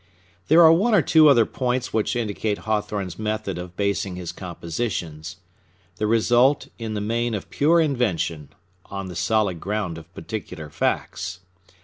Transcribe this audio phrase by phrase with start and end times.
[0.47, 5.35] There are one or two other points which indicate Hawthorne's method of basing his compositions,
[5.97, 8.49] the result in the main of pure invention,
[8.87, 11.41] on the solid ground of particular facts.